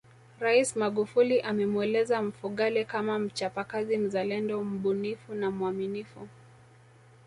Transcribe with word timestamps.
Rais 0.39 0.75
Magufuli 0.75 1.41
amemweleza 1.41 2.21
Mfugale 2.21 2.85
kama 2.85 3.19
mchapakazi 3.19 3.97
mzalendo 3.97 4.63
mbunifu 4.63 5.33
na 5.35 5.51
mwaminifu 5.51 6.27